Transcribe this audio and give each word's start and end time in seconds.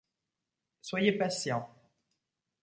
Soyez 0.81 1.11
patients. 1.11 1.69